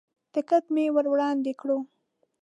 ټکټ 0.33 0.63
مې 0.73 0.85
ور 0.95 1.05
وړاندې 1.11 1.51
کړو. 1.59 1.77